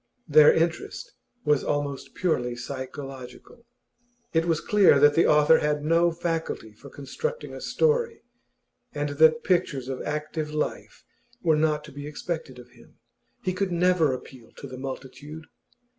[0.27, 1.11] Their interest
[1.45, 3.65] was almost purely psychological.
[4.33, 8.23] It was clear that the author had no faculty for constructing a story,
[8.95, 11.03] and that pictures of active life
[11.43, 12.97] were not to be expected of him;
[13.43, 15.45] he could never appeal to the multitude.